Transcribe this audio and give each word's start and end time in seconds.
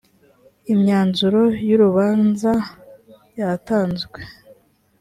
imyanzuro 0.73 1.41
y 1.67 1.71
urubanza 1.75 2.51
yatanzwe 3.39 4.19